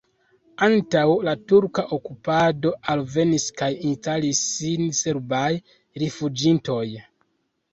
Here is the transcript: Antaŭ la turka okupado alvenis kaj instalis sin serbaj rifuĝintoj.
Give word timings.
Antaŭ 0.67 1.01
la 1.27 1.33
turka 1.51 1.83
okupado 1.97 2.71
alvenis 2.93 3.45
kaj 3.61 3.69
instalis 3.91 4.41
sin 4.55 4.85
serbaj 5.03 5.47
rifuĝintoj. 6.05 6.83